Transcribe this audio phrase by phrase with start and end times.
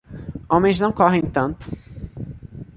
[0.49, 1.67] Homens não correm tanto.